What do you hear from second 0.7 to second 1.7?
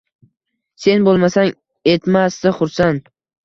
Sen bo’lmasang,